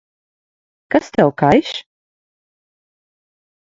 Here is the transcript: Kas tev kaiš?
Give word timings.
Kas 0.91 1.07
tev 1.13 1.31
kaiš? 1.43 1.71